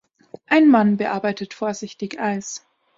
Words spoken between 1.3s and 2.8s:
vorsichtig Eis